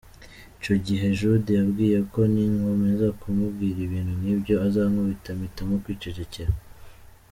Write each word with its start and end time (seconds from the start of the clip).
Icyo 0.57 0.75
gihe 0.85 1.05
Jude 1.17 1.49
yambwiye 1.57 1.97
ko 2.11 2.19
ninkomeza 2.33 3.07
kumubwira 3.19 3.77
ibintu 3.87 4.11
nk’ibyo 4.19 4.55
azankubita, 4.67 5.29
mpitamo 5.37 5.73
kwicecekera. 5.83 6.51